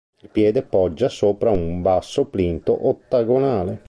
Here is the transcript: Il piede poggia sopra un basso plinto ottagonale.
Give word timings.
Il 0.21 0.29
piede 0.29 0.63
poggia 0.63 1.09
sopra 1.09 1.51
un 1.51 1.83
basso 1.83 2.25
plinto 2.25 2.87
ottagonale. 2.87 3.79